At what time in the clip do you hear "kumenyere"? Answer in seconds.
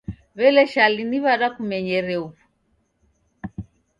1.55-2.13